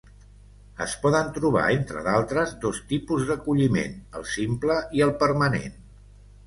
Es 0.85 0.95
poden 1.03 1.29
trobar, 1.35 1.65
entre 1.75 2.03
d'altres, 2.09 2.55
dos 2.65 2.81
tipus 2.93 3.29
d’acolliment: 3.29 3.97
el 4.21 4.27
simple 4.35 4.81
i 5.01 5.07
el 5.09 5.15
permanent. 5.25 5.81